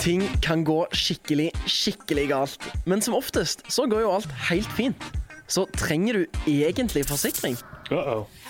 [0.00, 2.62] Ting kan gå skikkelig, skikkelig galt.
[2.88, 4.96] Men som oftest så går jo alt helt fint.
[5.44, 7.56] Så trenger du egentlig forsikring?
[7.90, 8.40] På hotellet.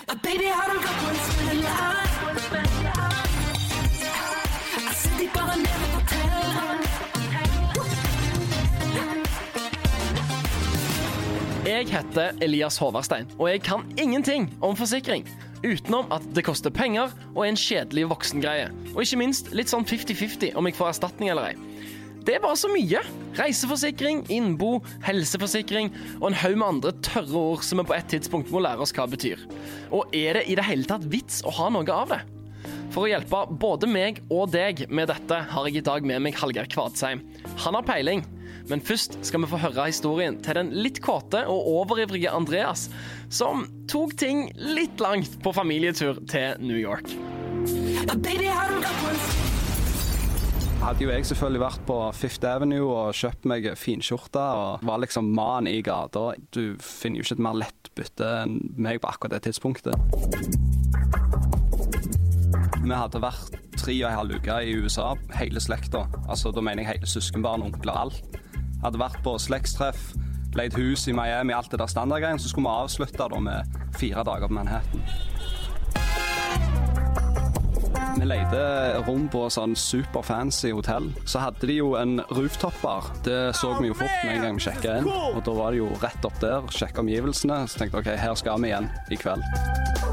[11.67, 15.27] Jeg heter Elias Håverstein, og jeg kan ingenting om forsikring.
[15.61, 18.71] Utenom at det koster penger og er en kjedelig voksengreie.
[18.95, 21.71] Og ikke minst litt sånn 50-50 om jeg får erstatning eller ei.
[22.21, 22.99] Det er bare så mye.
[23.37, 28.51] Reiseforsikring, innbo, helseforsikring og en haug med andre tørre ord som vi på et tidspunkt
[28.53, 29.45] må lære oss hva det betyr.
[29.89, 32.21] Og er det i det hele tatt vits å ha noe av det?
[32.91, 36.37] For å hjelpe både meg og deg med dette har jeg i dag med meg
[36.37, 37.23] Hallgeir Kvadsheim.
[37.63, 38.25] Han har peiling,
[38.71, 42.87] men først skal vi få høre historien til den litt kåte og overivrige Andreas,
[43.27, 47.11] som tok ting litt langt på familietur til New York.
[50.81, 55.27] Hadde jo jeg selvfølgelig vært på Fifth Avenue og kjøpt meg finskjorte og var liksom
[55.35, 56.31] mann i gata.
[56.49, 59.93] Du finner jo ikke et mer lett bytte enn meg på akkurat det tidspunktet.
[62.81, 66.07] Vi hadde vært tre og en halv uke i USA, hele slekta.
[66.25, 68.40] Altså, da mener jeg hele søskenbarn, onkler, alt.
[68.81, 70.11] Hadde vært på slektstreff,
[70.57, 72.41] leid hus i Miami, alt det der standardgreiene.
[72.41, 75.05] Så skulle vi avslutte da med fire dager på Manhattan.
[78.21, 78.63] Vi leide
[79.07, 81.07] rom på sånn superfancy hotell.
[81.25, 83.07] Så hadde de jo en rooftop-bar.
[83.25, 85.09] Det så vi jo fort med en gang vi sjekka inn.
[85.09, 87.63] Og da var det jo rett opp der, sjekka omgivelsene.
[87.65, 90.10] Så tenkte jeg OK, her skal vi igjen i kveld.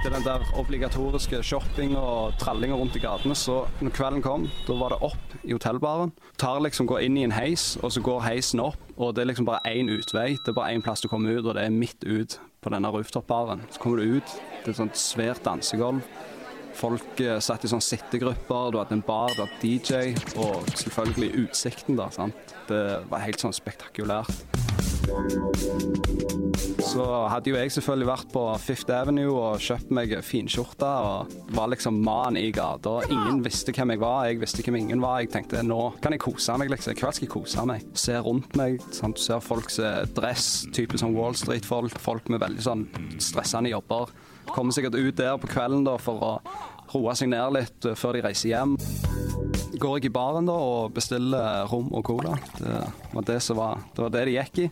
[0.00, 4.76] Etter den der obligatoriske shopping og trallinga rundt i gatene, så når kvelden kom, da
[4.80, 6.14] var det opp i hotellbaren.
[6.40, 8.80] Tar liksom Går inn i en heis, og så går heisen opp.
[8.96, 10.38] Og det er liksom bare én utvei.
[10.38, 12.88] Det er bare én plass du kommer ut, og det er midt ut på denne
[12.88, 13.66] rooftop-baren.
[13.68, 16.00] Så kommer du ut, er et sånt svært dansegulv.
[16.80, 21.44] Folk eh, satt i sånn sittegrupper, du hadde en bar, du hadde DJ, og selvfølgelig
[21.44, 22.08] utsikten, da.
[22.08, 22.56] sant?
[22.72, 24.49] Det var helt sånn spektakulært.
[26.90, 31.70] Så hadde jo jeg selvfølgelig vært på Fifth Avenue og kjøpt meg finskjorte og var
[31.70, 32.96] liksom mann i gata.
[33.12, 35.20] Ingen visste hvem jeg var, jeg visste hvem ingen var.
[35.22, 36.96] Jeg tenkte nå kan jeg kose meg, liksom.
[36.98, 37.86] Hva skal jeg kose meg?
[37.94, 38.80] Se rundt meg.
[38.96, 39.20] Sant?
[39.20, 41.98] Du ser folks eh, dress, type som Wall Street-folk.
[42.02, 42.86] Folk med veldig sånn
[43.22, 44.10] stressende jobber.
[44.50, 46.32] Kommer sikkert ut der på kvelden da for å
[46.94, 48.76] roe seg ned litt eh, før de reiser hjem.
[49.80, 52.36] Går jeg i baren da og bestiller rom og cola.
[52.58, 52.72] Det
[53.14, 54.70] var det, var, det, var det de gikk i.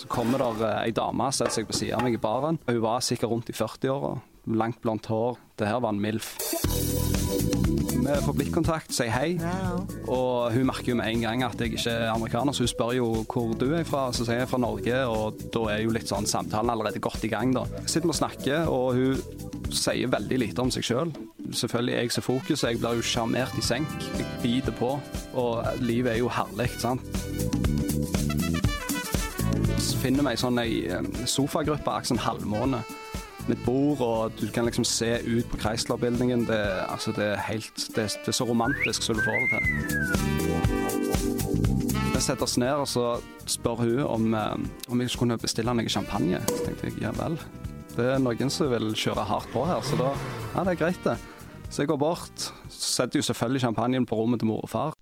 [0.00, 2.60] Så kommer der eh, ei dame og setter seg på siden av meg i baren.
[2.68, 4.16] Hun var sikkert rundt i 40-åra.
[4.60, 5.40] Langt blondt hår.
[5.60, 6.34] Det her var en MILF.
[8.10, 9.28] Vi får blikkontakt, sier hei.
[10.10, 12.94] Og hun merker jo med en gang at jeg ikke er amerikaner, så hun spør
[12.96, 14.08] jo hvor du er fra.
[14.14, 17.30] Så sier jeg fra Norge, og da er jo litt sånn samtalen allerede godt i
[17.30, 17.62] gang, da.
[17.84, 21.12] Sitter vi og snakker, og hun sier veldig lite om seg sjøl.
[21.54, 23.94] Selvfølgelig er jeg så fokus, jeg blir jo sjarmert i senk.
[24.18, 24.96] Jeg biter på,
[25.38, 27.06] og livet er jo herlig, sant.
[30.00, 32.80] Finner ei sånn ei eh, sofagruppe, akkurat sånn halvmåne.
[33.48, 36.46] Med bord, og du kan liksom se ut på Chrysler-bildingen.
[36.48, 39.64] Det, altså, det, er helt, det, det er så romantisk som du får det til.
[42.14, 43.04] Vi setter oss ned, og så
[43.48, 44.56] spør hun om, eh,
[44.92, 46.40] om jeg kunne bestille noe champagne.
[46.48, 47.38] Så tenkte jeg ja vel.
[47.96, 50.12] Det er noen som vil kjøre hardt på her, så da
[50.54, 51.16] Ja, det er greit, det.
[51.70, 52.52] Så jeg går bort.
[52.68, 54.94] Setter jo selvfølgelig champagnen på rommet til mor og far.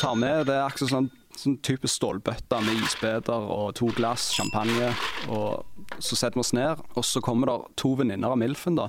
[0.00, 4.92] Tar med det er akkurat sånn, sånn type stålbøtte med isbiter og to glass champagne.
[5.32, 5.64] Og
[6.02, 8.88] så setter vi oss ned, og så kommer det to venninner av Milfen, da.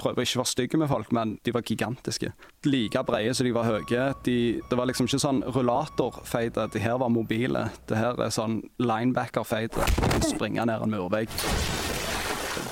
[0.00, 2.32] Prøver ikke å være stygge med folk, men de var gigantiske.
[2.66, 4.06] Like brede som de var høye.
[4.26, 6.66] De, det var liksom ikke sånn rullatorfeite.
[6.74, 7.68] De her var mobile.
[7.88, 9.86] Det her er sånn linebacker-feide.
[10.02, 11.30] Kan springe ned en murvegg.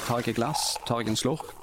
[0.03, 1.55] Tar jeg et glass, tar jeg en slurk.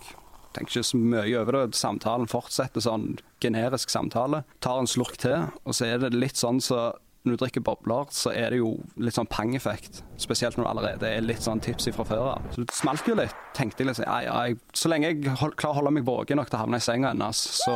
[0.56, 1.78] Tenker ikke så mye over det.
[1.78, 3.12] Samtalen fortsetter sånn
[3.44, 4.46] generisk samtale.
[4.64, 6.88] Tar en slurk til, og så er det litt sånn så
[7.26, 8.70] når du drikker bobler, så er det jo
[9.04, 10.00] litt sånn pang-effekt.
[10.22, 12.46] Spesielt når du allerede er litt sånn tipsy fra før av.
[12.56, 13.36] Så det smalt jo litt.
[13.58, 16.52] Tenkte jeg liksom, ja, ja, Så lenge jeg hold, klarer å holde meg våken nok
[16.52, 17.76] til å havne i senga hennes, så,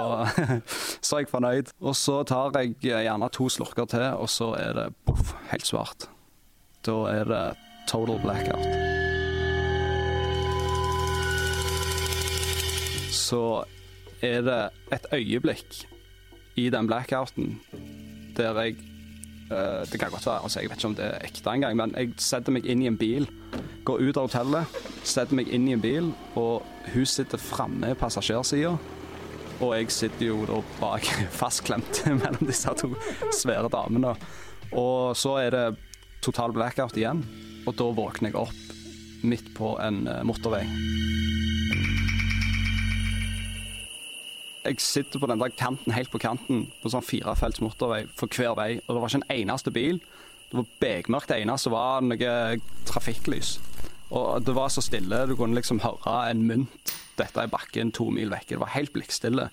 [1.03, 1.73] så er jeg fornøyd.
[1.83, 6.07] Og så tar jeg gjerne to slurker til, og så er det poff, helt svart.
[6.87, 7.43] Da er det
[7.91, 8.63] total blackout.
[13.11, 13.43] Så
[14.23, 14.61] er det
[14.95, 15.83] et øyeblikk
[16.55, 17.57] i den blackouten
[18.37, 18.92] der jeg
[19.89, 22.13] Det kan godt være, altså jeg vet ikke om det er ekte engang, men jeg
[22.21, 23.27] setter meg inn i en bil,
[23.87, 27.97] går ut av hotellet, setter meg inn i en bil, og hun sitter framme i
[27.99, 28.75] passasjersida.
[29.61, 31.07] Og jeg sitter jo da bak
[31.41, 32.93] fastklemt mellom disse to
[33.35, 34.15] svære damene.
[34.73, 35.65] Og så er det
[36.23, 37.23] total blackout igjen,
[37.67, 40.65] og da våkner jeg opp midt på en eh, motorvei.
[44.63, 48.55] Jeg sitter på den der kanten, helt på kanten, på sånn firefelts motorvei for hver
[48.59, 49.99] vei, og det var ikke en eneste bil.
[50.49, 51.31] Det var bekmørkt.
[51.31, 52.33] Det eneste var noe
[52.87, 53.57] trafikklys.
[54.13, 58.09] Og det var så stille, du kunne liksom høre en mynt dette i bakken to
[58.13, 58.51] mil vekk.
[58.53, 59.49] Det var helt blikkstille.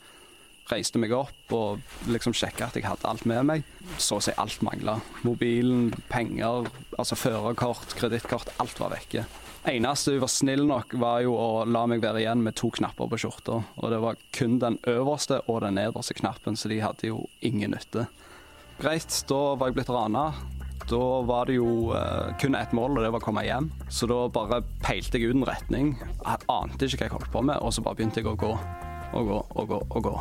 [0.70, 1.80] Reiste meg opp og
[2.10, 3.68] liksom sjekka at jeg hadde alt med meg.
[3.98, 5.00] Så å si alt mangla.
[5.26, 8.52] Mobilen, penger, altså førerkort, kredittkort.
[8.62, 9.26] Alt var vekke.
[9.68, 13.10] Eneste hun var snill nok, var jo å la meg være igjen med to knapper
[13.10, 13.58] på skjorta.
[13.76, 17.74] Og det var kun den øverste og den nederste knappen, så de hadde jo ingen
[17.76, 18.06] nytte.
[18.80, 20.30] Greit, da var jeg blitt rana.
[20.88, 23.68] Da var det jo eh, kun ett mål, og det var å komme hjem.
[23.92, 25.92] Så da bare peilte jeg ut en retning.
[26.00, 28.54] Jeg ante ikke hva jeg holdt på med, og så bare begynte jeg å gå.
[29.10, 30.14] Og gå og gå og gå.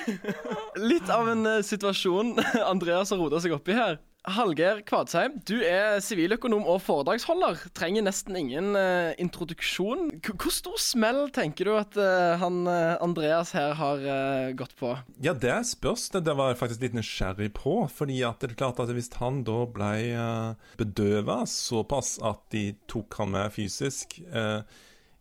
[0.90, 2.36] Litt av en uh, situasjon
[2.72, 3.98] Andreas har rota seg oppi her.
[4.30, 7.62] Hallgeir Kvadsheim, du er siviløkonom og foredragsholder.
[7.74, 10.10] Trenger nesten ingen uh, introduksjon.
[10.20, 14.04] K hvor stor smell tenker du at uh, han Andreas her har
[14.60, 14.92] gått på?
[15.24, 16.26] Ja, det spørs det.
[16.28, 17.74] Det var jeg faktisk litt nysgjerrig på.
[17.88, 22.68] fordi at det er klart at hvis han da ble uh, bedøva såpass at de
[22.92, 24.60] tok han med fysisk eh,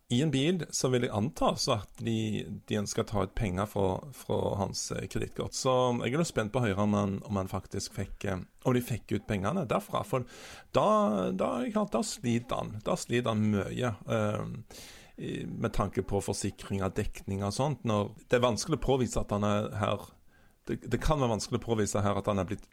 [0.10, 3.68] i en bil, så vil jeg anta at de, de ønsker å ta ut penger
[3.70, 5.54] fra, fra hans eh, kredittkort.
[5.54, 8.76] Så jeg er spent på å høre om han, om han faktisk fikk eh, Om
[8.76, 10.02] de fikk ut pengene derfra.
[10.04, 10.26] For
[10.76, 12.74] da, da, da sliter han.
[12.86, 13.94] Da sliter han mye.
[14.10, 14.82] Uh,
[15.20, 17.86] med tanke på forsikringer, dekning og sånt.
[17.88, 20.06] Når det er vanskelig å påvise at han er her
[20.70, 22.68] det, det kan være vanskelig å påvise her at han er blitt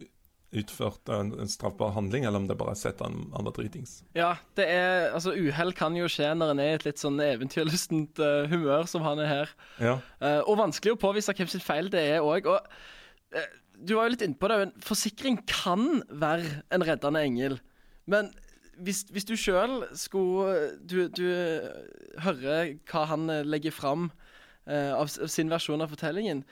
[0.55, 3.99] utført en, en straffbar handling, eller om det bare er sett han, han var dritings.
[4.17, 7.19] Ja, det er Altså, uhell kan jo skje når en er i et litt sånn
[7.23, 9.55] eventyrlystent uh, humør som han er her.
[9.83, 9.95] Ja.
[10.23, 12.49] Uh, og vanskelig å påvise hvem sitt feil det er òg.
[12.51, 14.61] Og uh, du var jo litt innpå det.
[14.69, 17.59] En forsikring kan være en reddende engel.
[18.07, 18.31] Men
[18.87, 21.27] hvis, hvis du sjøl skulle du, du
[22.23, 24.11] hører hva han legger fram
[24.67, 26.43] av, av sin versjon av fortellingen,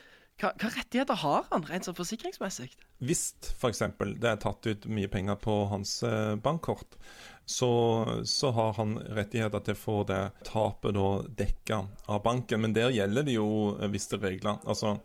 [0.41, 2.73] hva, hva rettigheter har han rent sånn forsikringsmessig?
[3.05, 3.23] Hvis
[3.55, 3.83] f.eks.
[4.19, 6.99] det er tatt ut mye penger på hans eh, bankkort,
[7.47, 7.71] så,
[8.27, 11.09] så har han rettigheter til å få det tapet da
[11.43, 12.65] dekka av banken.
[12.65, 14.59] Men der gjelder det jo eh, visse regler.
[14.65, 14.97] Altså,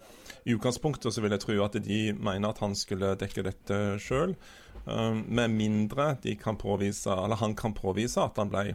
[0.45, 4.35] I utgangspunktet så vil jeg tro at de mener at han skulle dekke dette sjøl.
[4.89, 8.73] med mindre kan påvise, han kan påvise at han ble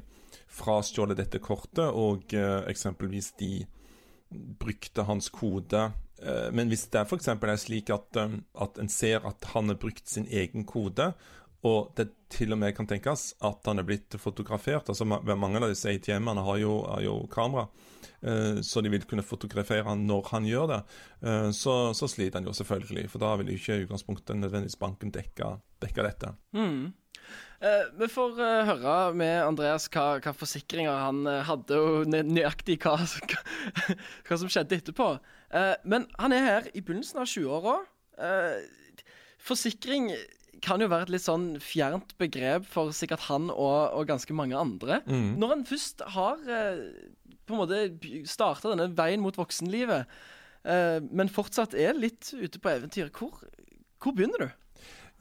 [0.55, 3.65] frastjålet dette kortet, og eh, eksempelvis de
[4.31, 5.91] brukte hans kode.
[6.23, 7.29] Eh, Men hvis det f.eks.
[7.29, 11.13] er slik at, eh, at en ser at han har brukt sin egen kode,
[11.65, 15.71] og det til og med kan tenkes at han er blitt fotografert altså Mange av
[15.71, 17.69] disse ATM-ene har, har jo kamera,
[18.21, 20.83] eh, så de vil kunne fotografere han når han gjør det.
[21.57, 25.55] Så, så sliter han jo selvfølgelig, for da vil jo ikke utgangspunktet nødvendigvis banken dekke,
[25.81, 26.35] dekke dette.
[27.65, 32.77] Eh, vi får eh, høre med Andreas hva, hva forsikringer han eh, hadde, og nøyaktig
[32.83, 33.39] hva, hva,
[34.27, 35.07] hva som skjedde etterpå.
[35.51, 37.77] Eh, men han er her i begynnelsen av 20-åra.
[38.15, 38.63] Uh,
[39.43, 40.13] forsikring
[40.65, 44.57] kan jo være et litt sånn fjernt begrep for sikkert han og, og ganske mange
[44.57, 45.01] andre.
[45.41, 46.83] Når han først har eh,
[47.45, 50.09] på en måte starta denne veien mot voksenlivet,
[50.65, 53.43] eh, men fortsatt er litt ute på eventyr, hvor,
[54.01, 54.49] hvor begynner du?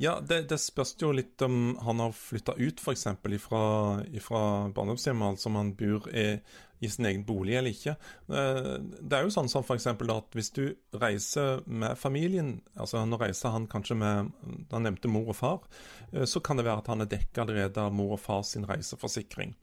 [0.02, 3.04] Ja, det, det spørs jo litt om han har flytta ut f.eks.
[3.46, 3.64] Fra,
[4.74, 6.26] barndomshjemmet, altså om han bor i,
[6.84, 7.94] i sin egen bolig eller ikke.
[8.34, 9.86] Eh, Det er jo sånn som f.eks.
[9.94, 10.64] at hvis du
[10.98, 14.34] reiser med familien, altså nå reiser han kanskje med
[14.74, 15.62] Han nevnte mor og far,
[16.12, 18.66] eh, så kan det være at han er dekka allerede av mor og far sin
[18.66, 19.54] reiseforsikring.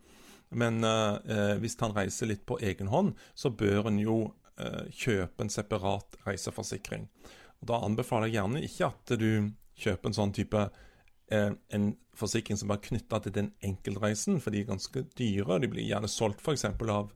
[0.50, 4.20] Men eh, eh, hvis han reiser litt på egen hånd, så bør en jo
[4.62, 7.10] eh, kjøpe en separat reiseforsikring.
[7.60, 9.32] Og Da anbefaler jeg gjerne ikke at du
[9.80, 10.62] kjøper en sånn type
[11.32, 15.60] eh, en forsikring som er knytta til den enkeltreisen, for de er ganske dyre.
[15.62, 16.66] De blir gjerne solgt f.eks.
[16.68, 17.12] av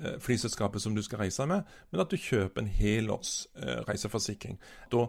[0.00, 4.58] eh, flyselskapet som du skal reise med, men at du kjøper en helårs eh, reiseforsikring.
[4.94, 5.06] Da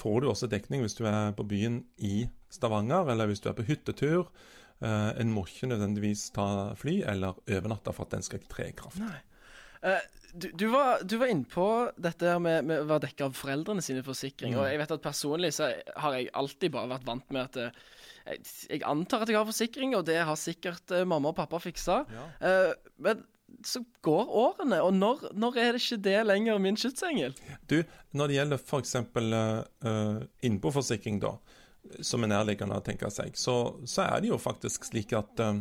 [0.00, 3.58] får du også dekning hvis du er på byen i Stavanger, eller hvis du er
[3.58, 4.28] på hyttetur.
[4.82, 8.76] Eh, en må ikke nødvendigvis ta fly eller overnatte for at den skal tre i
[8.76, 9.00] kraft.
[9.84, 10.02] Eh,
[10.34, 13.84] du, du, var, du var inne på dette med, med å være dekka av foreldrene
[13.84, 14.56] sine forsikring.
[14.58, 15.70] Og jeg vet at personlig så
[16.02, 17.84] har jeg alltid bare vært vant med at eh,
[18.24, 18.40] jeg,
[18.72, 22.02] jeg antar at jeg har forsikring, og det har sikkert eh, mamma og pappa fiksa.
[22.40, 22.74] Eh,
[23.04, 23.22] men
[23.64, 27.36] så går årene, og når, når er det ikke det lenger min skytsengel?
[27.70, 27.78] Du,
[28.16, 28.96] når det gjelder f.eks.
[29.14, 31.36] Uh, innboforsikring, da,
[32.04, 35.60] som er nærliggende å tenke seg, så, så er det jo faktisk slik at eh,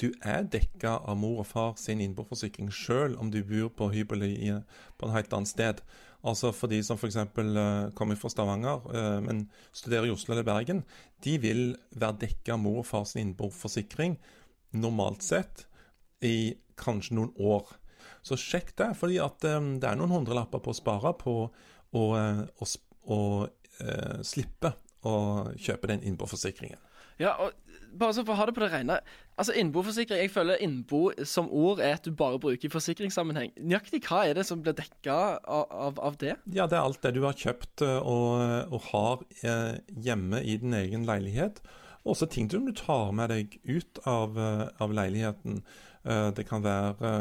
[0.00, 4.24] du er dekka av mor og far sin innboforsikring sjøl om du bor på hybel
[4.96, 5.82] på en helt annet sted.
[6.26, 7.18] Altså for de som f.eks.
[7.36, 10.82] Uh, kommer fra Stavanger, eh, men studerer i Oslo eller Bergen,
[11.22, 11.62] de vil
[11.94, 14.16] være dekka av mor og far sin innboforsikring
[14.74, 15.66] normalt sett
[16.26, 17.70] i kanskje noen år.
[18.26, 21.46] Så sjekk det, fordi at eh, det er noen hundrelapper på å spare på å,
[21.94, 22.02] å,
[22.66, 22.70] å,
[23.14, 24.74] å eh, slippe
[25.06, 25.14] å
[25.54, 26.82] kjøpe den innboforsikringen.
[27.22, 27.54] Ja, og
[27.98, 28.98] bare så for å ha det på det rene.
[29.36, 33.52] Altså Innboforsikring, jeg føler innbo som ord er at du bare bruker i forsikringssammenheng.
[33.60, 36.36] Nøyaktig hva er det som blir dekka av, av, det?
[36.52, 39.76] Ja, det er alt det du har kjøpt eh, og, og har eh,
[40.08, 41.60] hjemme i din egen leilighet.
[42.06, 45.62] Også ting som du tar med deg ut av, eh, av leiligheten.
[46.06, 47.12] Eh, Det kan være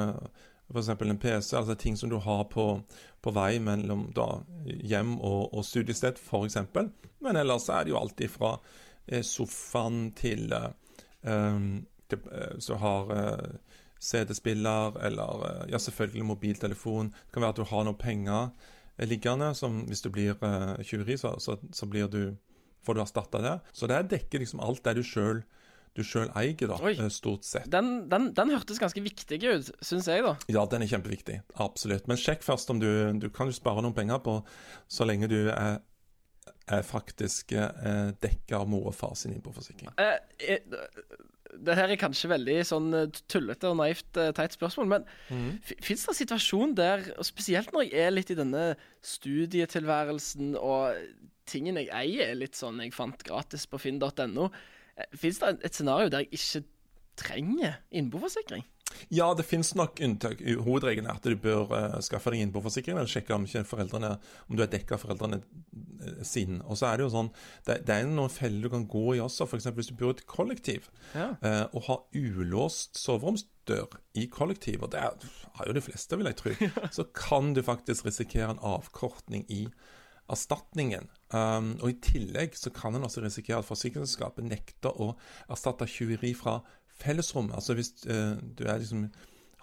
[0.72, 0.90] f.eks.
[0.90, 2.82] en PC, altså ting som du har på,
[3.22, 6.58] på vei mellom da, hjem og, og studiested, f.eks.
[7.22, 8.85] Men ellers er det jo alt ifra eh,
[9.26, 10.72] sofaen til eh,
[11.30, 13.58] um, til, eh, Så har eh,
[14.00, 17.10] CD-spiller eller eh, ja, selvfølgelig mobiltelefon.
[17.10, 18.50] Det kan være at du har noe penger
[18.98, 22.36] eh, liggende som hvis du blir eh, tjuveri, så, så, så blir du,
[22.86, 23.60] får du erstatta det.
[23.74, 25.44] Så det dekker liksom alt det du sjøl
[25.96, 26.92] du sjøl eier, da, Oi.
[27.00, 27.70] eh, stort sett.
[27.72, 30.34] Den, den, den hørtes ganske viktig ut, syns jeg, da.
[30.52, 31.38] Ja, den er kjempeviktig.
[31.64, 32.10] Absolutt.
[32.12, 32.90] Men sjekk først om du
[33.22, 34.42] Du kan jo spare noen penger på
[34.92, 35.80] så lenge du er,
[36.66, 39.92] er faktisk eh, dekka av mor og far sin innboforsikring.
[40.02, 40.76] Eh, eh,
[41.66, 45.50] det her er kanskje veldig sånn eh, tullete og naivt eh, teit spørsmål, men mm.
[45.84, 48.66] fins det en situasjon der, og spesielt når jeg er litt i denne
[49.06, 50.98] studietilværelsen og
[51.50, 54.50] tingen jeg eier er litt sånn jeg fant gratis på finn.no,
[55.14, 56.66] fins det et scenario der jeg ikke
[57.22, 58.66] trenger innboforsikring?
[59.14, 60.42] Ja, det finnes nok unntak.
[60.66, 64.72] Hovedregelen er at du bør uh, skaffe deg innboforsikring, eller sjekke om Om du er
[64.72, 66.62] dekka av foreldrene eh, siden.
[66.66, 67.32] Og så er det jo sånn
[67.66, 69.46] Det, det er noen feller du kan gå i også.
[69.46, 69.66] F.eks.
[69.76, 71.34] hvis du bor i et kollektiv Ja.
[71.42, 75.28] uh, og har ulåst soveromsdør i kollektiv, og det er,
[75.58, 76.56] har jo de fleste, vil jeg tro,
[76.98, 79.66] så kan du faktisk risikere en avkortning i
[80.32, 81.10] erstatningen.
[81.34, 85.12] Um, og I tillegg så kan en også risikere at forsikringsselskapet nekter å
[85.52, 86.60] erstatte tjuveri fra
[87.02, 87.56] fellesrommet.
[87.58, 89.08] Altså hvis eh, du er liksom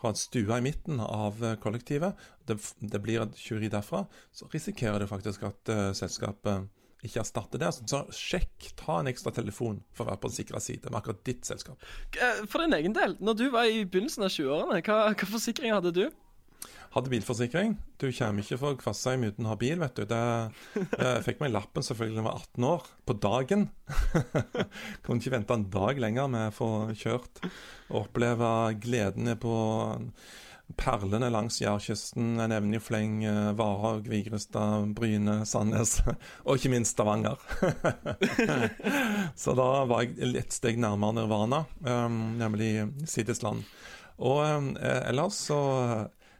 [0.02, 4.48] har en stue i midten av eh, kollektivet, det, det blir et tjuveri derfra, så
[4.52, 6.66] risikerer du faktisk at uh, selskapet
[7.06, 7.70] ikke erstatter det.
[7.86, 11.22] Så sjekk, ta en ekstra telefon for å være på den sikre side med akkurat
[11.26, 11.82] ditt selskap.
[12.50, 15.94] For din egen del, når du var i begynnelsen av 20-årene, hva, hva forsikring hadde
[15.98, 16.04] du?
[16.92, 17.78] Hadde bilforsikring.
[17.96, 20.04] Du kommer ikke for Kvassheim uten å ha bil, vet du.
[20.10, 20.20] Det,
[20.76, 23.66] jeg fikk meg lappen selvfølgelig da jeg var 18 år, på dagen.
[25.06, 27.40] Kunne ikke vente en dag lenger med å få kjørt
[27.88, 28.52] og oppleve
[28.84, 29.56] gledene på
[30.76, 32.36] perlene langs Jærkysten.
[32.40, 33.18] Jeg nevner jo fleng
[33.56, 35.98] Varhaug, Vigrestad, Bryne, Sandnes
[36.44, 37.40] og ikke minst Stavanger.
[39.42, 42.74] Så da var jeg et steg nærmere Nirvana, um, nemlig
[43.08, 43.64] Sidesland.
[44.22, 45.62] Og um, ellers så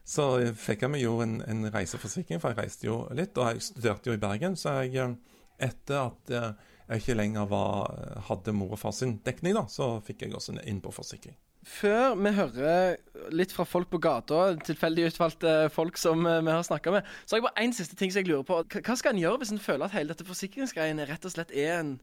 [0.04, 0.26] så
[0.58, 3.38] fikk jeg meg jo en, en reiseforsikring, for jeg reiste jo litt.
[3.38, 6.50] Og jeg studerte jo i Bergen, så jeg, eh, etter at eh,
[6.88, 7.94] jeg ikke lenger var,
[8.28, 11.38] hadde mor og far sin dekning, da, så fikk jeg også en innboforsikring.
[11.62, 12.96] Før vi hører
[13.30, 17.36] litt fra folk på gata, tilfeldig utvalgte folk som eh, vi har snakka med, så
[17.36, 18.58] har jeg bare én siste ting som jeg lurer på.
[18.66, 21.54] Hva hva skal en gjøre hvis en føler at hele dette forsikringsgreiene rett og slett
[21.54, 21.94] er en,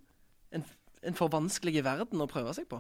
[0.56, 0.64] en,
[1.04, 2.80] en for vanskelig verden å prøve seg på?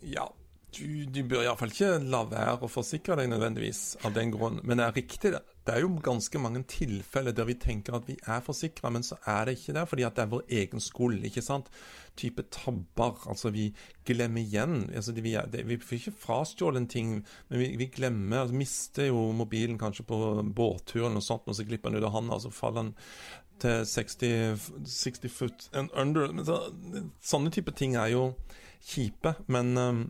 [0.00, 0.30] Ja,
[0.76, 4.58] du, du bør iallfall ikke la være å forsikre deg nødvendigvis av den grunn.
[4.64, 5.40] Men det er riktig, det.
[5.68, 9.18] Det er jo ganske mange tilfeller der vi tenker at vi er forsikra, men så
[9.28, 11.24] er det ikke det, fordi at det er vår egen skyld.
[11.28, 11.68] ikke sant?
[12.20, 13.16] Type tabber.
[13.28, 13.66] Altså, vi
[14.08, 14.86] glemmer igjen.
[14.94, 17.16] Altså, vi, er, det, vi får ikke frastjålet en ting,
[17.48, 20.20] men vi, vi glemmer altså, Mister jo mobilen kanskje på
[20.56, 22.94] båtturen og sånt, og så glipper den ut av hånda, og så faller den
[23.58, 26.32] til 60, 60 foot and under.
[26.44, 26.60] Så,
[27.24, 28.30] sånne type ting er jo
[28.84, 30.04] kjipe, men um,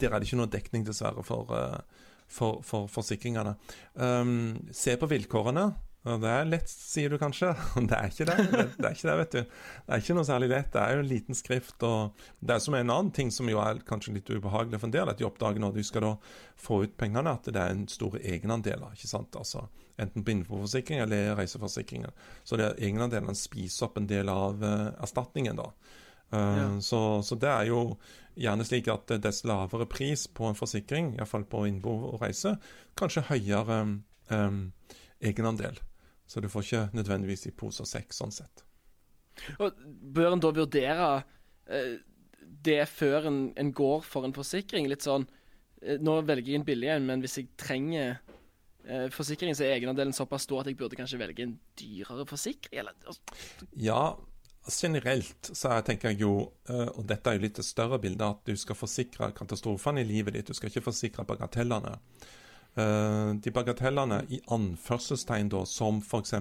[0.00, 3.56] der er det ikke noe dekning, dessverre, for, uh, for, for forsikringene.
[3.94, 5.70] Um, se på vilkårene.
[6.06, 7.48] Det er lett, sier du kanskje.
[7.88, 8.36] Det er ikke det.
[8.76, 9.40] Det, er ikke det, vet du.
[9.40, 10.68] Det er ikke noe særlig lett.
[10.70, 11.82] Det er jo en liten skrift.
[11.82, 14.94] og Det er som en annen ting som jo er kanskje litt ubehagelig for en
[14.94, 16.12] del, at de oppdager når de skal da
[16.62, 18.94] få ut pengene, at det er en store egenandeler.
[18.94, 19.34] ikke sant?
[19.34, 19.66] Altså
[19.98, 22.14] Enten på innenforforsikring eller reiseforsikringen.
[22.44, 25.70] Så det er egenandelene spiser opp en del av uh, erstatningen, da.
[26.32, 26.80] Uh, Ja.
[26.82, 27.98] så, så det er jo
[28.36, 32.56] gjerne slik at dess lavere pris på en forsikring, iallfall på innbo og reise,
[32.98, 33.94] kanskje høyere um,
[34.30, 34.72] um,
[35.24, 35.78] egenandel.
[36.26, 38.64] Så du får ikke nødvendigvis i pose og sekk sånn sett.
[39.62, 41.08] Og Bør en da vurdere
[41.70, 41.98] eh,
[42.66, 44.88] det før en, en går for en forsikring?
[44.90, 45.26] Litt sånn
[45.82, 48.16] eh, Nå velger jeg en billig en, men hvis jeg trenger
[48.88, 52.80] eh, forsikring, så er egenandelen såpass stor at jeg burde kanskje velge en dyrere forsikring?
[52.82, 53.22] Eller, altså,
[53.78, 54.16] Ja,
[54.70, 56.32] generelt så er, tenker jeg jo,
[56.70, 60.08] eh, og dette er jo litt det større bildet, at du skal forsikre katastrofene i
[60.08, 60.50] livet ditt.
[60.50, 61.96] Du skal ikke forsikre bagatellene.
[62.76, 66.34] Eh, de bagatellene i anførselstegn, da, som f.eks.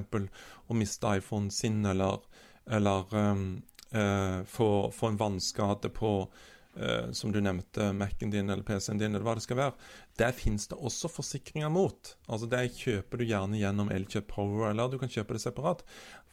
[0.68, 2.26] å miste iPhonen sin, eller,
[2.66, 3.48] eller um,
[3.96, 9.16] uh, få, få en vannskade på uh, som du nevnte, Mac-en din eller PC-en din,
[9.16, 12.16] eller hva det skal være, der finnes det også forsikringer mot.
[12.28, 15.86] Altså Det kjøper du gjerne gjennom Elkjøp Power, eller du kan kjøpe det separat.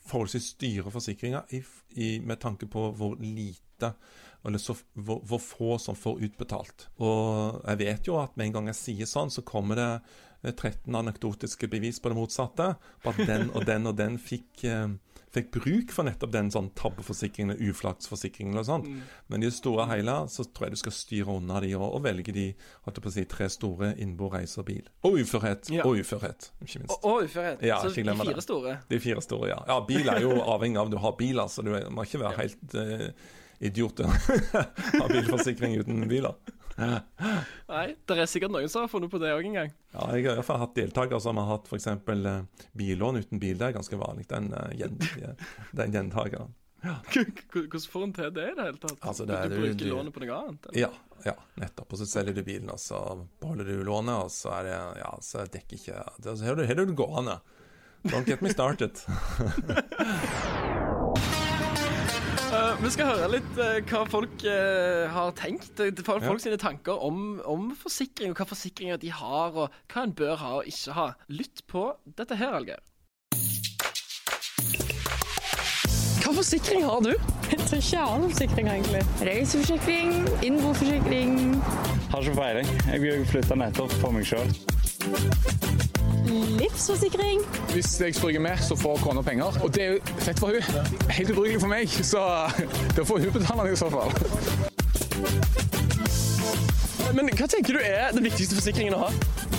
[0.08, 1.62] Forholdsvis dyre forsikringer i,
[1.96, 3.92] i, med tanke på hvor lite
[4.42, 6.88] eller så, hvor, hvor få som får utbetalt.
[6.98, 9.90] Og jeg vet jo at med en gang jeg sier sånn, så kommer det
[10.50, 12.74] 13 anekdotiske bevis på det motsatte.
[13.02, 14.94] På at den og den og den fikk, eh,
[15.32, 18.88] fikk bruk for nettopp den sånn tabbeforsikringen, uflaksforsikringen og sånt.
[19.30, 21.86] Men i det store og hele så tror jeg du skal styre unna de og,
[21.86, 22.48] og velge de
[23.14, 24.88] si, tre store innbo, reise og bil.
[25.06, 25.70] Og uførhet.
[25.70, 25.86] Ja.
[25.86, 26.96] Og uførhet, ikke minst.
[26.98, 27.62] Og, og uførhet.
[27.62, 28.80] Ja, så de fire store.
[28.90, 29.60] De fire store, ja.
[29.68, 29.78] ja.
[29.86, 31.62] Bil er jo avhengig av om du har bil, altså.
[31.62, 33.06] Du må ikke være helt uh,
[33.62, 34.10] idiot å
[34.98, 36.34] ha bilforsikring uten biler.
[36.78, 39.70] Nei, det er sikkert noen som har funnet på det òg en gang.
[39.92, 41.86] Ja, jeg har iallfall hatt deltakere som har hatt f.eks.
[42.08, 43.58] Uh, billån uten bil.
[43.60, 44.98] Det er ganske vanlig, den, uh, gjen,
[45.76, 46.54] den gjentakeren.
[46.82, 48.98] Hvordan får en til det i det hele tatt?
[49.06, 50.70] Altså, det er du, bruker du- lånet på noe annet?
[50.74, 50.90] Ja,
[51.26, 51.92] ja, nettopp.
[51.94, 52.98] Og så selger du bilen, og så
[53.42, 56.74] beholder du lånet, og så er det Ja, så dekker ikke det, Så du, har
[56.80, 57.38] du det gående.
[58.10, 58.98] Don't get me started.
[62.82, 65.78] Vi skal høre litt eh, hva folk eh, har tenkt.
[65.80, 66.28] eh, Folk, Ja.
[66.32, 70.34] folk sine tanker om, om forsikring, og hva forsikringer de har, og hva en bør
[70.40, 71.06] ha og ikke ha.
[71.30, 71.84] Lytt på
[72.18, 72.82] dette her, Algeir.
[76.22, 77.12] Hva forsikring har du?
[77.52, 79.02] Jeg tror ikke jeg har noen forsikring, egentlig.
[79.30, 80.12] Reiseforsikring,
[80.42, 81.38] innboforsikring.
[82.12, 82.74] Har ikke peiling.
[82.90, 84.50] Jeg flytta nettopp på meg sjøl.
[86.32, 87.40] Livsforsikring.
[87.72, 89.58] Hvis jeg stryker med, så får kona penger.
[89.62, 90.62] Og det er jo fett for hun.
[91.10, 92.22] Helt ubrukelig for meg, så
[92.96, 94.10] da får hun betale det i så fall.
[97.12, 99.10] Men hva tenker du er den viktigste forsikringen å ha?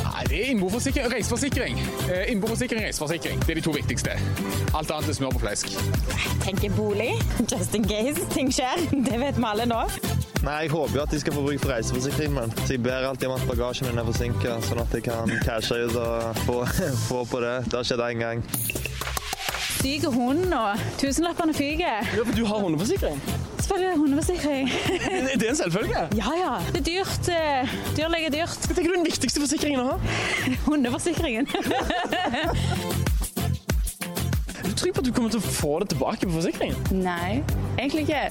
[0.04, 1.78] Nei, det er innboforsikring og reiseforsikring.
[2.10, 3.44] Eh, Innboforsikring og reiseforsikring.
[3.46, 4.16] Det er de to viktigste.
[4.74, 5.70] Alt annet er smør på flesk.
[6.44, 7.12] Tenker bolig.
[7.46, 8.82] Just in case ting skjer.
[8.94, 9.84] Det vet vi alle nå.
[10.44, 13.06] Nei, Jeg håper jo at de skal få bruk for reiseforsikring, men så jeg ber
[13.08, 16.58] alltid om at bagasjen min er forsinka, sånn at jeg kan cashe ut og få,
[17.08, 17.54] få på det.
[17.70, 18.44] Det har skjedd én gang.
[19.84, 22.04] Syk hund og tusenlappene fyker.
[22.16, 23.18] Ja, for Du har hundeforsikring?
[23.64, 24.70] Selvfølgelig hundeforsikring.
[25.34, 26.04] Er det en selvfølge?
[26.20, 26.52] Ja, ja.
[26.76, 27.30] Det er dyrt.
[27.32, 28.60] eh, Dyrlege er dyrt.
[28.68, 29.96] Hva tenker du er den viktigste forsikringen å ha?
[30.70, 31.48] Hundeforsikringen.
[34.60, 36.80] Er du trygg på at du kommer til å få det tilbake på forsikringen?
[37.04, 37.40] Nei,
[37.80, 38.24] egentlig ikke.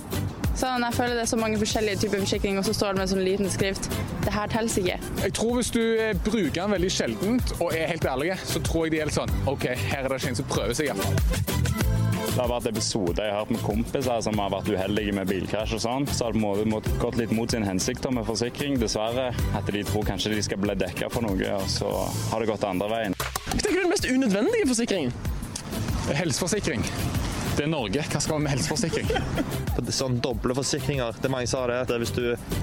[0.53, 3.12] Sånn, jeg føler det er så mange forskjellige typer forsikring, og så står det med
[3.12, 3.88] sånn liten skrift.
[4.23, 4.99] Det her teller ikke.
[5.25, 8.87] Jeg tror hvis du eh, bruker den veldig sjeldent og er helt ærlig, så tror
[8.87, 11.62] jeg det gjelder sånn OK, her er det ikke en som prøver seg, iallfall.
[12.33, 15.75] Det har vært episoder jeg har hørt med kompiser som har vært uheldige med bilkrasj
[15.77, 16.07] og sånn.
[16.09, 19.27] Så har det på en måte gått litt mot sin hensikt med forsikring, dessverre.
[19.59, 21.91] At de tror kanskje de skal bli dekka for noe, og så
[22.33, 23.19] har det gått andre veien.
[23.19, 25.12] Hva tenker du er den mest unødvendige forsikringen?
[26.23, 26.88] Helseforsikring.
[27.57, 28.03] Det er Norge.
[28.09, 29.09] Hva skal vi med helseforsikring?
[29.93, 31.17] Sånn doble forsikringer.
[31.19, 31.79] Det er mange som har det.
[31.85, 32.23] at Hvis du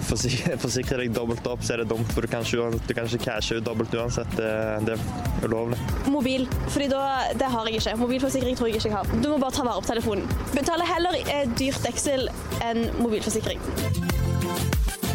[0.09, 3.21] forsikrer deg dobbelt opp, så er det dumt, for du kan ikke, du kan ikke
[3.27, 4.29] cashe ut dobbelt uansett.
[4.39, 4.49] Det,
[4.87, 5.79] det er ulovlig.
[6.09, 7.03] Mobil, fordi da,
[7.37, 7.97] det har jeg ikke.
[8.01, 9.13] Mobilforsikring tror jeg ikke jeg har.
[9.19, 10.25] Du må bare ta vare på telefonen.
[10.55, 12.29] Betale heller eh, dyrt deksel
[12.65, 13.61] enn mobilforsikring.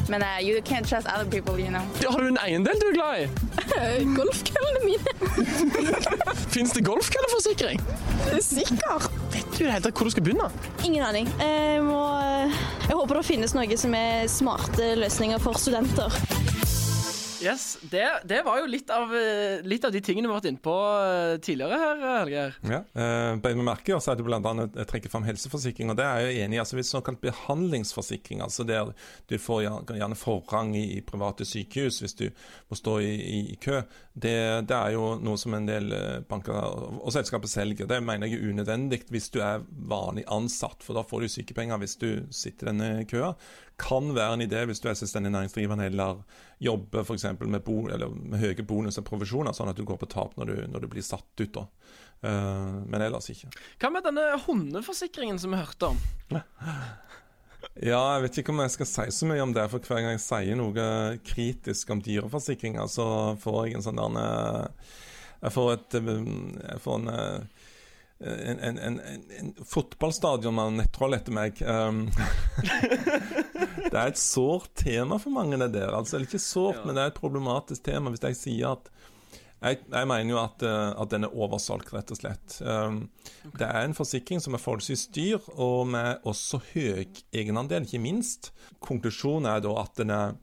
[0.08, 1.82] Men uh, you can't trust other people, you know.
[2.10, 3.28] Har du en eiendel du er glad i?
[4.14, 5.14] Golfkøllene mine.
[6.54, 7.80] Fins det golfkølleforsikring?
[8.44, 9.08] Sikker.
[9.32, 10.50] Vet du tatt hvor du skal begynne?
[10.84, 11.30] Ingen aning.
[11.40, 12.02] Jeg, må,
[12.84, 16.20] jeg håper det finnes noe som er smarte løsninger for studenter.
[17.44, 20.50] Yes, det, det var jo litt av, eh, litt av de tingene vi har vært
[20.50, 22.58] inne på eh, tidligere her, Helgeir.
[22.64, 22.80] Ja.
[22.94, 26.22] Eh, Beit merker merke også at du blant annet trekker fram helseforsikring, og det er
[26.22, 26.62] jeg jo enig i.
[26.62, 28.92] altså Hvis såkalt behandlingsforsikring, altså der
[29.28, 32.28] du får gjerne, forrang i, private sykehus hvis du
[32.70, 33.82] må stå i, i, i kø,
[34.14, 34.34] det,
[34.68, 37.88] det er jo noe som en del eh, banker og selskaper selger.
[37.90, 41.80] Det mener jeg er unødvendig hvis du er vanlig ansatt, for da får du sykepenger
[41.82, 43.34] hvis du sitter i denne køa.
[43.80, 46.20] Kan være en idé hvis du er selvstendig næringsdrivende eller
[46.62, 47.26] jobber f.eks.
[47.40, 50.56] Med, bo, med høye bonus og provisjoner, sånn at du går på tap når du,
[50.74, 51.56] når du blir satt ut.
[51.56, 51.66] da.
[52.24, 53.50] Uh, men ellers ikke.
[53.82, 56.04] Hva med denne hundeforsikringen som vi hørte om?
[57.82, 60.12] Ja, jeg vet ikke om jeg skal si så mye om det, for hver gang
[60.14, 60.84] jeg sier noe
[61.26, 63.06] kritisk om dyreforsikringer, så
[63.42, 64.92] får jeg en sånn der eh,
[65.40, 66.10] Jeg får et eh,
[66.60, 67.08] Jeg får en
[68.24, 68.98] en, en, en,
[69.38, 71.60] en, fotballstadion med nettroll etter meg.
[71.62, 72.06] Um,
[73.90, 75.92] det er et sårt tema for mange, det der.
[75.94, 78.92] Altså, eller ikke sårt, men det er et problematisk tema hvis jeg sier at
[79.64, 82.58] jeg, jeg mener jo at, eh, at den er oversolgt, rett og slett.
[82.60, 83.08] Um,
[83.58, 88.52] Det er en forsikring som er forholdsvis dyr, og med også høy egenandel, ikke minst.
[88.84, 90.34] Konklusjonen er da at den er,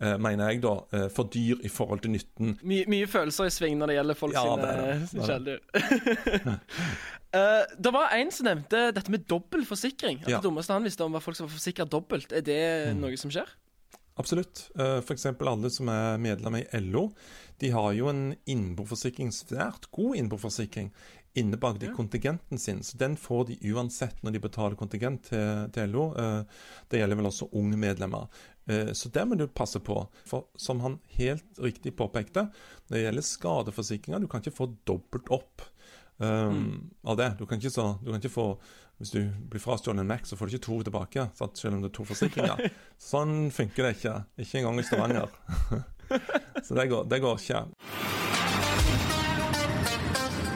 [0.00, 2.58] eh, mener jeg da, eh, for dyr i forhold til nytten.
[2.62, 6.58] My, mye følelser i sving når det gjelder folk Ja, sine kjæledyr.
[7.32, 10.22] Eh, det var en som nevnte dette med dobbel forsikring.
[10.22, 10.40] At Ja.
[10.40, 12.32] Det dummeste han visste om var folk som var forsikra dobbelt.
[12.32, 13.00] Er det Mm.
[13.02, 13.46] noe som skjer?
[14.16, 14.70] Absolutt.
[14.76, 17.12] Uh, For eksempel alle som er medlemmer i LO,
[17.60, 20.90] de har jo en innboforsikring, svært god innboforsikring,
[21.36, 22.80] innebakt i kontingenten sin.
[22.82, 26.08] Så den får de uansett når de betaler kontingent til, til LO.
[26.18, 26.44] Uh,
[26.90, 28.28] Det gjelder vel også unge medlemmer.
[28.68, 30.08] Eh, Så det må du passe på.
[30.26, 32.50] For som han helt riktig påpekte,
[32.90, 35.62] når det gjelder skadeforsikringer, du kan ikke få dobbelt opp.
[36.18, 37.28] Um, av det.
[37.38, 38.48] Du kan, ikke så, du kan ikke få
[38.98, 41.58] Hvis du blir frastjålet en Mac, så får du ikke to tilbake, sant?
[41.60, 42.64] selv om det er to forsikringer.
[43.12, 44.14] sånn funker det ikke.
[44.42, 45.30] Ikke engang i Stavanger.
[46.66, 47.60] så det går, det går ikke.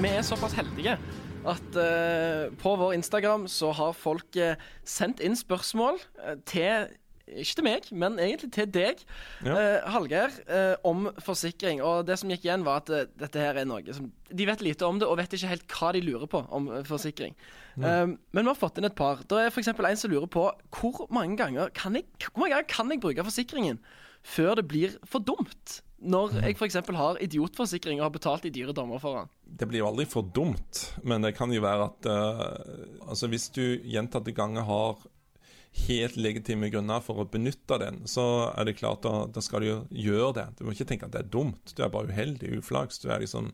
[0.03, 0.96] Vi er såpass heldige
[1.46, 6.90] at uh, på vår Instagram så har folk uh, sendt inn spørsmål uh, til
[7.29, 9.03] ikke til meg, men egentlig til deg,
[9.45, 9.55] Ja.
[9.57, 11.81] eh, Hallgeir, eh, om forsikring.
[11.83, 14.63] Og det som gikk igjen, var at eh, dette her er noe som De vet
[14.65, 17.35] lite om det, og vet ikke helt hva de lurer på om eh, forsikring.
[17.79, 19.17] Eh, men vi har fått inn et par.
[19.29, 19.69] Det er f.eks.
[19.69, 23.25] en som lurer på hvor mange ganger kan jeg, hvor mange ganger kan jeg bruke
[23.25, 23.79] forsikringen
[24.23, 25.83] før det blir for dumt?
[26.03, 26.75] Når jeg f.eks.
[26.75, 29.29] har idiotforsikring og har betalt i dyre dommer for den.
[29.61, 33.49] Det blir jo aldri for dumt, men det kan jo være at uh, Altså Hvis
[33.55, 34.99] du gjentatte ganger har
[35.87, 39.69] helt legitime grunner for å benytte den, så er det klart da, da skal du
[39.71, 40.47] jo gjøre det.
[40.59, 41.73] Du må ikke tenke at det er dumt.
[41.77, 43.01] Du er bare uheldig, uflaks.
[43.03, 43.53] Du er liksom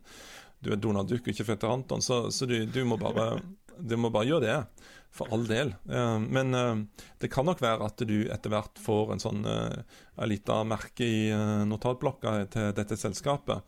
[0.59, 3.37] Du er Donald Duck ikke fetter Anton, så, så du, du må bare
[3.79, 5.69] du må bare gjøre det, for all del.
[5.87, 6.81] Eh, men eh,
[7.23, 11.21] det kan nok være at du etter hvert får en sånn uh, lita merke i
[11.31, 13.63] eh, notatblokka til dette selskapet.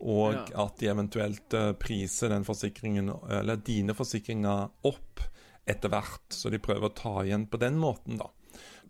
[0.00, 0.46] Og Ja.
[0.64, 5.20] at de eventuelt eh, priser den forsikringen, eller dine forsikringer, opp
[5.70, 6.26] etter hvert.
[6.34, 8.26] Så de prøver å ta igjen på den måten, da.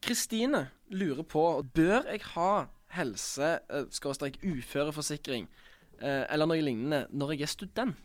[0.01, 1.43] Kristine lurer på
[1.77, 2.53] Bør jeg ha
[2.97, 5.45] helse-uføreforsikring
[6.01, 7.97] eh, eller noe lignende når jeg er student.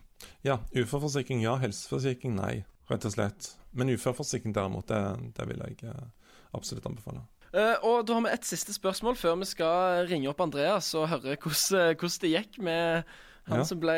[0.46, 3.42] Ja, uføreforsikring ja, helseforsikring nei, rett og slett.
[3.76, 5.02] Men uføreforsikring derimot, det,
[5.36, 6.06] det vil jeg eh,
[6.56, 7.22] absolutt anbefale.
[7.56, 11.08] Uh, og da har vi et siste spørsmål før vi skal ringe opp Andreas og
[11.08, 13.04] høre hvordan, hvordan det gikk med
[13.46, 13.66] han Ja.
[13.70, 13.96] som ble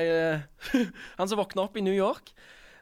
[1.17, 2.33] Han som våkna opp i New York.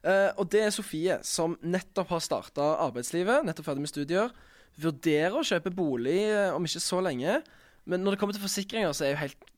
[0.05, 4.35] Eh, og det er Sofie, som nettopp har starta arbeidslivet, nettopp ferdig med studier.
[4.81, 7.39] Vurderer å kjøpe bolig uh, om ikke så lenge.
[7.87, 9.49] Men når det kommer til forsikringer, så er jo helt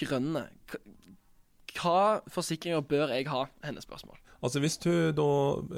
[0.00, 0.46] grønne.
[1.76, 3.46] Hva forsikringer bør jeg ha?
[3.66, 4.18] Hennes spørsmål.
[4.42, 5.30] Altså Hvis du da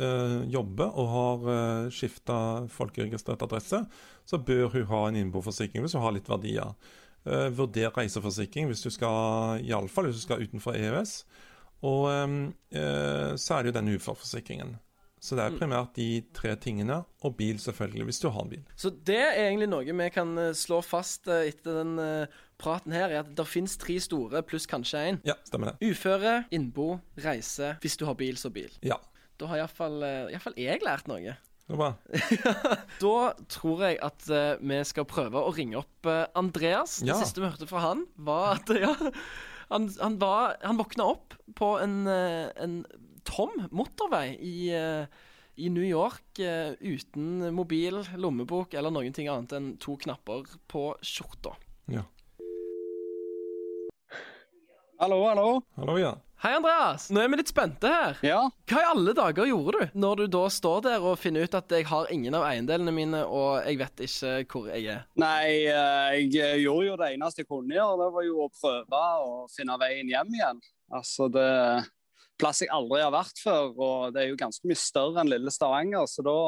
[0.07, 2.37] eh, jobber og har eh, skifta
[2.73, 3.83] folkeregistrert adresse,
[4.25, 6.73] så bør hun ha en innboforsikring hvis hun har litt verdier.
[7.29, 11.19] Eh, vurder reiseforsikring hvis du skal, iallfall hvis du skal utenfor EØS.
[11.85, 12.35] Og eh,
[12.81, 14.77] eh, så er det jo denne uførforsikringen.
[15.25, 18.64] Så det er primært de tre tingene, og bil selvfølgelig, hvis du har en bil.
[18.77, 21.94] Så det er egentlig noe vi kan eh, slå fast eh, etter den
[22.61, 25.20] praten her, er at det fins tre store pluss kanskje én.
[25.25, 25.88] Ja, stemmer det.
[25.94, 27.73] Uføre, innbo, reise.
[27.81, 28.70] Hvis du har bil, så bil.
[28.85, 29.01] Ja,
[29.40, 30.05] Da har iallfall
[30.61, 31.35] jeg lært noe.
[31.66, 31.88] det er bra.
[33.01, 33.16] Da
[33.49, 34.29] tror jeg at
[34.61, 37.01] vi skal prøve å ringe opp Andreas.
[37.01, 37.16] Ja.
[37.16, 38.92] Det siste vi hørte fra han, var at ja,
[39.75, 42.85] han, han, var, han våkna opp på en, eh, en
[43.27, 45.07] tom motorvei i, eh,
[45.55, 50.93] i New York eh, uten mobil, lommebok eller noen ting annet enn to knapper på
[51.03, 51.57] skjorta.
[51.91, 52.05] Ja.
[55.03, 55.49] Hallo, hallo.
[55.75, 56.15] Hallo, ja.
[56.45, 57.07] Hei, Andreas.
[57.09, 58.19] Nå er vi litt spente her.
[58.21, 61.55] Ja, Hva i alle dager gjorde du når du da står der og finner ut
[61.57, 65.07] at jeg har ingen av eiendelene mine, og jeg vet ikke hvor jeg er?
[65.17, 67.97] Nei, eh, jeg gjorde jo det eneste jeg kunne gjøre.
[68.03, 70.61] Det var jo å prøve å finne veien hjem igjen.
[70.93, 71.89] Altså, det er
[72.37, 75.57] plass jeg aldri har vært før, og det er jo ganske mye større enn lille
[75.57, 76.39] Stavanger, så da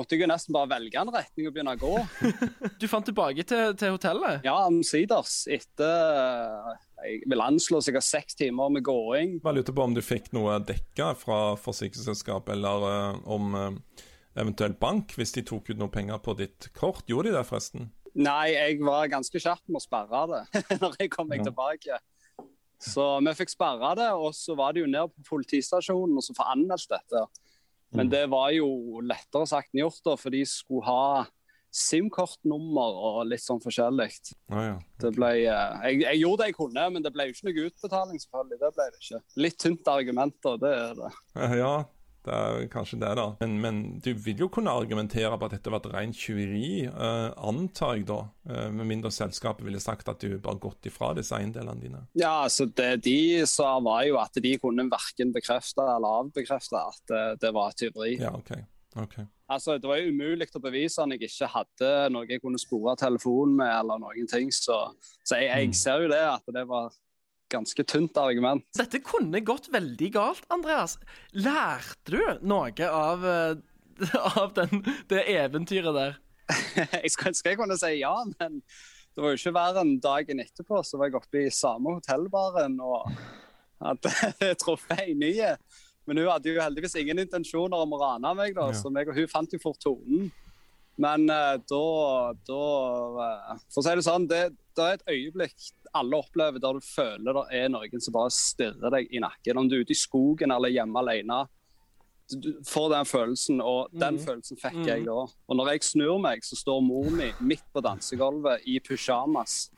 [0.00, 1.94] måtte jeg jo nesten bare velge en retning og begynne å gå.
[2.80, 4.48] Du fant tilbake til, til hotellet?
[4.48, 5.42] Ja, omsiders.
[5.52, 9.36] Etter eh, jeg vil anslå sikkert seks timer med gåing.
[9.44, 13.70] Jeg lurte på om du fikk noe dekka fra forsikringsselskap, eller uh, om uh,
[14.38, 17.04] eventuelt bank, hvis de tok ut noe penger på ditt kort.
[17.10, 17.88] Gjorde de det, forresten?
[18.18, 21.50] Nei, jeg var ganske kjapp med å sperre det når jeg kom meg Ja.
[21.50, 21.98] tilbake.
[22.82, 26.34] Så vi fikk sperre det, og så var det jo ned på politistasjonen og så
[26.38, 27.24] få anmeldt dette.
[27.94, 28.10] Men Mm.
[28.12, 31.26] det var jo lettere sagt enn gjort, da, for de skulle ha
[31.74, 34.08] SIM-kortnummer og litt sånn forskjellig.
[34.50, 34.78] Ah, ja.
[35.02, 37.68] Det ble, eh, jeg, jeg gjorde det jeg kunne, men det ble jo ikke noe
[37.68, 38.62] utbetaling, selvfølgelig.
[38.64, 39.22] Det ble det ikke.
[39.44, 41.14] Litt tynt argumenter, det er det.
[41.36, 41.76] Eh, Ja,
[42.28, 43.26] det er kanskje det, da.
[43.40, 47.30] Men, men du vil jo kunne argumentere på at dette var et rent tyveri, uh,
[47.48, 48.18] antar jeg da.
[48.48, 52.02] Uh, med mindre selskapet ville sagt at du bare gått ifra disse eiendelene dine.
[52.18, 57.04] Ja, altså det de sa var jo at de kunne verken bekrefte eller avbekrefte at
[57.12, 58.16] det, det var et tyveri.
[58.20, 58.52] Ja, OK.
[59.02, 59.18] Ok.
[59.48, 62.96] Altså, Det var jo umulig å bevise at jeg ikke hadde noe jeg kunne spore
[63.00, 63.72] telefonen med.
[63.72, 64.76] eller noen ting, Så,
[65.24, 66.92] så jeg, jeg ser jo det at det var
[67.48, 68.66] ganske tynt argument.
[68.76, 70.98] Dette kunne gått veldig galt, Andreas.
[71.32, 73.56] Lærte du noe av, eh,
[74.42, 76.18] av den, det eventyret der?
[77.02, 80.40] jeg skal ønske jeg kunne si ja, men det var jo ikke verre enn dagen
[80.44, 80.82] etterpå.
[80.84, 83.08] Så var jeg oppe i samme hotellbaren og
[83.82, 85.32] hadde truffet ei ny.
[86.08, 88.76] Men hun hadde jo heldigvis ingen intensjoner om å rane meg, da, Ja.
[88.76, 90.30] så meg og hun fant jo fort tonen.
[90.98, 91.82] Men uh, da,
[92.48, 92.62] da
[93.54, 94.40] uh, For å si det sånn, det,
[94.74, 98.92] det er et øyeblikk alle opplever der du føler det er noen som bare stirrer
[98.92, 99.60] deg i nakken.
[99.60, 101.44] Om du er ute i skogen eller hjemme alene.
[102.28, 104.24] Du får den følelsen, og den mm.
[104.26, 104.88] følelsen fikk mm.
[104.88, 105.22] jeg da.
[105.24, 109.70] Og når jeg snur meg, så står mor mi midt på dansegulvet i pysjamas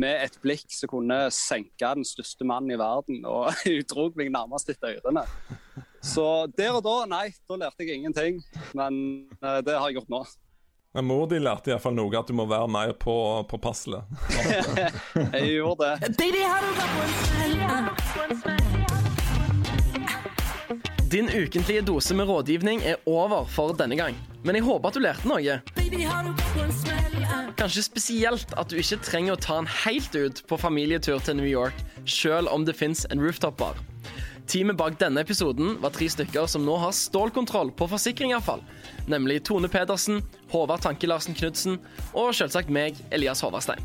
[0.00, 4.32] med et blikk som kunne senke den største mannen i verden, og hun dro meg
[4.34, 5.24] nærmest etter ørene.
[6.00, 8.40] Så der og da, nei, da lærte jeg ingenting.
[8.76, 10.22] Men eh, det har jeg gjort nå.
[10.92, 13.14] Men mor di lærte iallfall noe, at du må være mer på,
[13.50, 14.02] påpasselig.
[15.36, 16.16] Jeg gjorde det.
[16.18, 16.66] Baby, har
[18.74, 18.79] du
[21.10, 24.14] Din ukentlige dose med rådgivning er over for denne gang.
[24.44, 25.56] Men jeg håper at du lærte noe.
[27.58, 31.48] Kanskje spesielt at du ikke trenger å ta den helt ut på familietur til New
[31.50, 31.74] York,
[32.06, 33.74] selv om det fins en rooftop-bar.
[34.46, 38.62] Teamet bak denne episoden var tre stykker som nå har stålkontroll på forsikring, iallfall.
[39.10, 40.22] Nemlig Tone Pedersen,
[40.54, 41.80] Håvard Tanke-Larsen Knutsen
[42.14, 43.82] og selvsagt meg, Elias Håvardstein.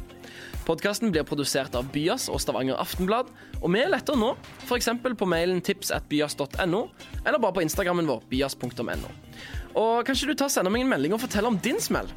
[0.66, 3.28] Podkasten blir produsert av Byas og Stavanger Aftenblad,
[3.62, 4.32] og vi er lettere nå,
[4.66, 4.90] f.eks.
[5.06, 6.80] på mailen tips at byas.no,
[7.22, 9.12] eller bare på Instagrammen vår, byas.no.
[9.78, 12.10] Og kanskje du tar sender meg en melding og forteller om din smell?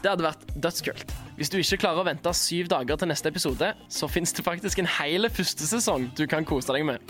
[0.00, 1.12] Det hadde vært dødskult.
[1.36, 4.80] Hvis du ikke klarer å vente syv dager til neste episode, så fins det faktisk
[4.80, 7.04] en hel første sesong du kan kose deg med.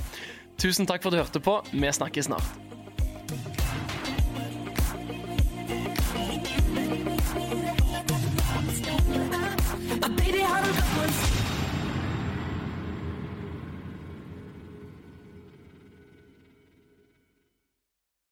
[0.58, 1.60] Tusen takk for at du hørte på.
[1.70, 2.69] Vi snakkes snart.